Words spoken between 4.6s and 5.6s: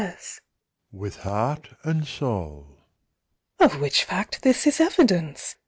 is evidence!